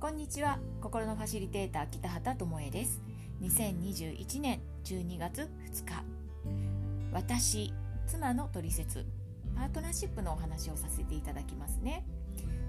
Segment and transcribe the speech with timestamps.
[0.00, 0.58] こんにちは。
[0.80, 3.02] 心のファシリテーター北畑智恵です。
[3.42, 6.02] 2021年12月2日。
[7.12, 7.74] 私
[8.06, 9.04] 妻の取説
[9.54, 12.06] パートナーシップのお話をさせていただきますね。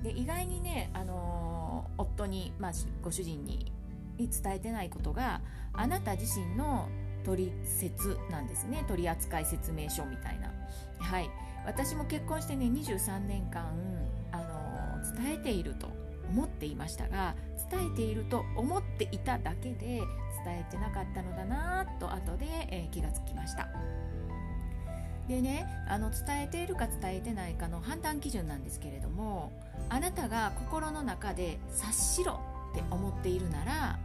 [0.04, 2.72] で意外にね、あのー、夫に、まあ、
[3.02, 3.72] ご主人に
[4.18, 5.42] 伝えてないことが
[5.72, 6.90] あなた自身の
[7.26, 8.86] 取説なんですね。
[8.88, 10.52] 取扱説明書みたいな。
[11.00, 11.30] はい。
[11.66, 13.66] 私も結婚してね23年間、
[14.32, 15.90] あの、伝えていると
[16.30, 17.36] 思っていましたが
[17.70, 23.68] 伝えていると思っていただけで伝えてなかったのだなと後で、えー、気がつきました。
[25.28, 29.52] でねあの伝えているか伝えてないかの判断基準なんですけれども
[29.90, 32.40] あなたが心の中で察しろ
[32.74, 34.00] って思っているなら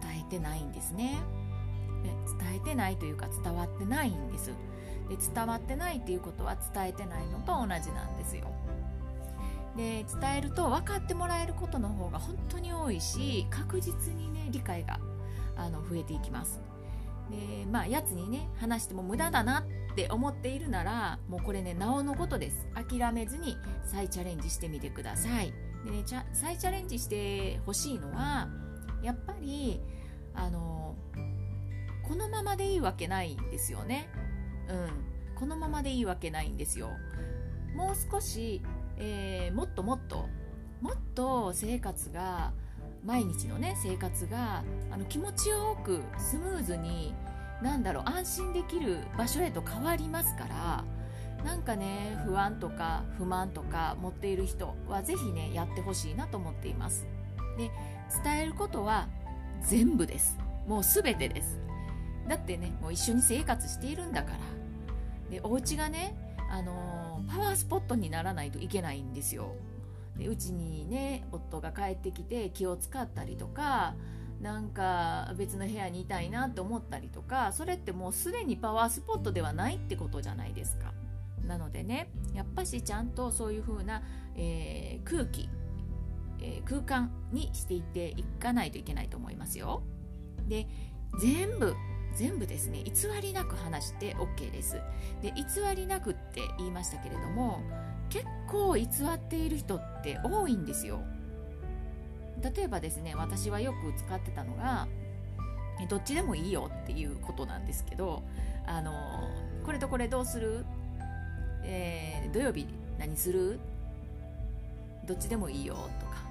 [0.00, 1.18] 伝えてないんですね。
[2.04, 4.52] ね伝えてないというか伝わってないんです。
[5.08, 8.46] で伝わってないっていうことは伝えてないのと同じなんですよ。
[9.76, 15.00] で伝えると分かってもらえることの方が本当に多いし確実にね理解が
[15.56, 16.60] あの増えていきます。
[17.30, 22.66] でまあやつにね話しても無駄だなって思っているならもうこれねなおのことです。
[22.74, 25.52] 諦めずに再チャレンジしてみてください。
[25.84, 28.48] でね再チャレンジしてほしいのは
[29.02, 29.80] やっぱり
[30.34, 30.94] あの
[32.08, 34.08] このままでいいわけないんですよね。
[34.68, 35.34] うん。
[35.34, 36.90] このままでいいわけないんですよ。
[37.74, 38.62] もう少し
[38.96, 40.28] えー、もっともっと
[40.80, 42.52] もっと生活が
[43.04, 47.14] 毎日のね生活があの気持ちよくスムーズに
[47.62, 50.84] なんだろう安心できる場所へと変わりますから
[51.44, 57.06] なんかね不安とか不満とか持っている人は是非ねやってほしいなと思っています。
[57.58, 57.70] で
[58.24, 59.08] 伝えることは
[59.62, 60.38] 全部です。
[60.66, 61.58] もう全てです。
[62.28, 64.38] だってねもう一緒に生活しているんだから
[65.30, 66.16] でお家がね
[66.50, 69.54] あのーパワースポットにならないといけないんですよ。
[70.16, 73.94] でうちにね夫が帰ってきて気を使ったりとか
[74.40, 80.92] なんか別の部屋にいたいなって思ったりとかそれってもうすでにパワースポットではないってことじゃないですか。
[81.44, 84.02] なのでねやっぱしちゃんとそういう風な、
[84.36, 85.48] えー、空気、
[86.40, 89.82] えー、空間にしていっていかないといけないと思いますよ。
[90.48, 90.68] で
[91.20, 91.74] 全部
[92.16, 94.80] 全部ですね偽りなく話して OK です。
[95.22, 95.44] で偽
[95.74, 97.60] りなくって言いましたけれども
[98.08, 101.00] 結構偽っている人って多いんですよ。
[102.56, 104.86] 例えばですね私はよく使ってたのが
[105.88, 108.22] どっちでもいいよっていうことなんですけど
[108.66, 108.92] あの
[109.64, 110.64] これとこれどうする、
[111.64, 112.66] えー、土曜日
[112.98, 113.58] 何する？
[115.06, 116.22] どっちでもいいよとか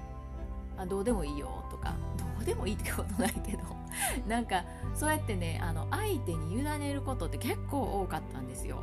[0.78, 1.94] あどうでもいいよとか
[2.44, 3.84] でもいいってことないけど。
[4.26, 8.78] なんかそうやってねあの相手に委ねることって結構多かったんですよ。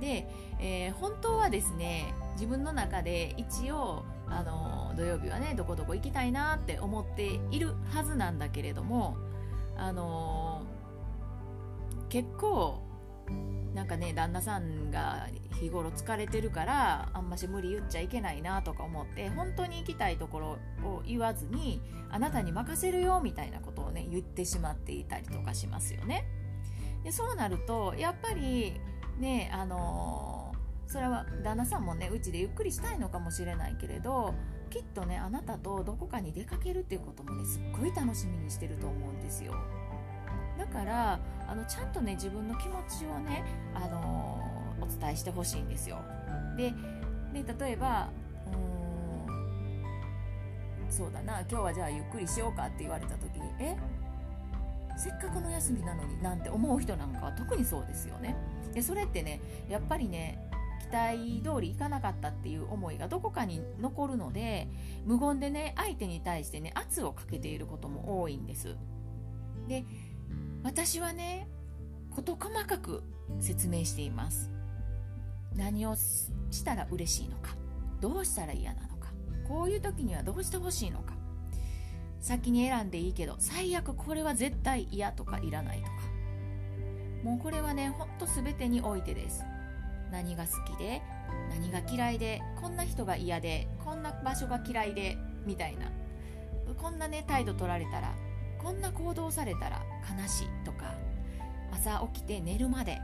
[0.00, 0.28] で、
[0.60, 9.16] えー、本当はですね自分の中で一応あの土曜日はねどこどこ行きたいなって思っているはずなんだけれども
[9.76, 10.62] あの
[12.08, 12.80] 結構
[13.74, 15.28] なんかね旦那さんが
[15.60, 20.46] 日頃疲れてるからあんまし無理言っちゃいけないなとか思って本当に行きたいところ
[20.84, 21.80] を言わずに
[22.10, 26.26] あなたに任せるよみたいなことをね言ってしまっていたりとかしますよね。
[27.04, 28.80] でそうなるとやっぱり
[29.18, 34.34] ねあのー、それは旦那さんもねうちでゆっくりしたいのかもしれないけれど
[34.70, 39.54] きっとねあなたとどこかに出かけるっていうこともねすっごい楽しみにしてると思うんですよ。
[40.58, 45.98] だからあのちゃんとね自分の気持ちをね、あのー、お伝えしてほしいんですよ。
[46.56, 46.74] で
[47.32, 48.08] で例えば
[50.90, 53.76] そうだな今日はじゃあゆっくりしようかって言われた時にえ
[54.96, 58.36] せっかくの休みなのになんて思う人なんかは特にそうですよね。
[58.74, 64.68] でそれってねやっぱりね期待通りいかなかったっていう思いがどこかに残るので
[65.04, 68.76] 無言でね相手に対してね圧をかけていることも多いんです。
[69.68, 69.84] で
[70.62, 71.48] 私はね
[72.10, 73.02] 事細かく
[73.40, 74.50] 説明しています。
[75.54, 77.56] 何をしたら嬉しいのか
[78.00, 79.08] どうしたら嫌なのか
[79.48, 81.14] こういう時にはどうしてほしいのか。
[82.20, 85.90] 先に選んでいいけど最悪これは絶対嫌とかいらないとか。
[87.22, 89.44] もうこれはねほんと全てにおいてです。
[90.10, 91.02] 何が好きで
[91.50, 95.16] 何が嫌いでこんな人が嫌でこんな場所が嫌いで
[95.46, 95.90] みたいな。
[96.76, 98.14] こんなね態度取られたら
[98.62, 99.82] こんな行動されたら
[100.20, 100.94] 悲しいとか
[101.72, 102.98] 朝起きて寝るまで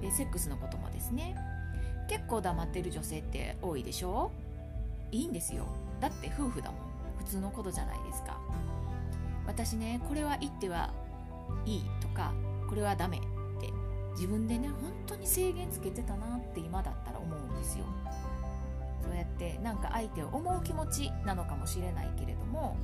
[0.00, 1.36] でセックスのこともですね。
[2.08, 4.32] 結構黙ってる女性って多いでしょ？
[5.12, 5.66] いいんですよ。
[6.00, 6.80] だって夫婦だもん。
[7.18, 8.40] 普通のことじゃないですか。
[9.46, 10.90] 私ねこれは言っては
[11.66, 12.32] いいとか
[12.68, 13.26] これはダメって
[14.12, 14.76] 自分でね本
[15.06, 17.84] 当に制限つけてたなって今だったら思うんですよ。
[19.02, 22.76] そうやってなんか相手を思う気持ちなのかもしれないけれども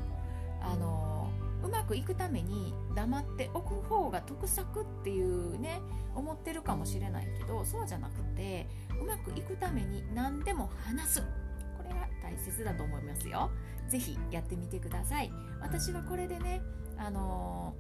[0.60, 1.30] あの
[1.62, 5.80] うまくいくために黙っておく方が得策っていうね
[6.14, 8.66] 思ってるかもしれないけどそうじゃなくて
[9.00, 11.20] うまくいくために何でも話す。
[11.20, 13.50] これが大切だと思いますよ。
[13.88, 15.30] 是非やってみてください。
[15.60, 16.60] 私はこれでね
[16.96, 17.74] あの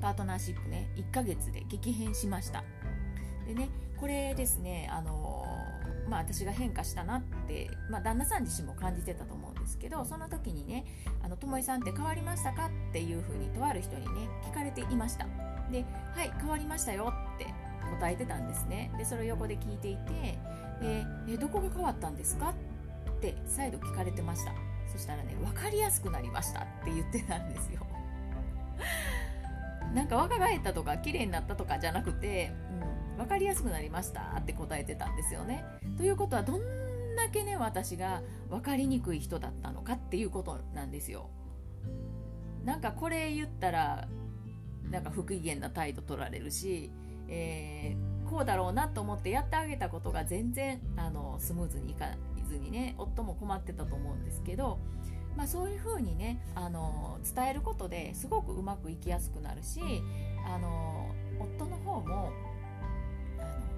[0.00, 2.64] パートナーシップね1ヶ月で激変しました。
[3.46, 5.46] でねこれですねあの
[6.08, 10.84] まあ、私が変化したなって、まあ、旦那さん自身も感じてたと思うですけどその時にね
[11.24, 15.26] 「あのともえさんって変わりましたか?」っていうふうにとある人にね聞かれていました。
[15.70, 17.46] で「はい変わりましたよ」って
[17.98, 18.90] 答えてたんですね。
[18.98, 20.38] でそれを横で聞いていて
[20.80, 22.50] でえどこが変わったんですか？
[22.50, 22.54] っ
[23.20, 24.52] て再度聞かれてました。
[24.90, 27.86] そしたらね分かりやすくなりましたって言ってたんですよ。
[29.94, 32.52] なんか若返ったとか綺麗になったとかじゃなくて、
[33.10, 35.64] うん、分かりやすくなりましたって答えてたんですよね。
[35.96, 36.58] ということはど
[37.12, 41.30] んだけね私が分かりにくい人だったのかっていうことなんですよ。
[42.64, 44.08] なんかこれ言ったら
[44.90, 46.90] なんか不機嫌な態度取られるし、
[47.28, 52.06] えー、こうだろうなと思ってやってあげたことが全然あのスムーズにいか
[52.48, 54.78] ずにね夫も困ってたと思うんですけど
[55.36, 59.80] まあ、そういうふうにねあの伝えることですごくうまくいきやすくなるし
[60.46, 62.30] あの夫の方も
[63.38, 63.71] あの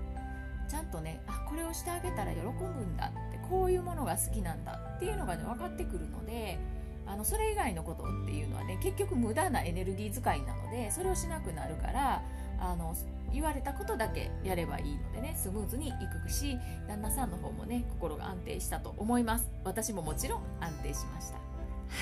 [0.68, 2.48] ちゃんとねあこれをしてあげたら喜ぶ
[2.84, 6.58] んだってこういうものが好きなんだっていうのがね分かってくるので
[7.06, 12.22] あのそれ以外のことっていうのはね結局無駄なエネルギー使いなのでそれをしなくなるから
[12.58, 12.94] あの
[13.32, 15.92] 言われたことだけやればいいのでねスムーズにい
[16.24, 16.56] くし
[16.88, 19.50] 旦那さんの方もね心が安定したと思います。
[19.64, 21.34] 私ももちろん安定しました。
[21.34, 21.40] は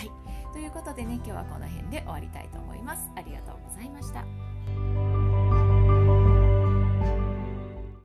[0.05, 0.53] い。
[0.53, 3.11] ということでね今日はこの辺で終わりたいと思います。
[3.17, 5.12] ありがとうございました。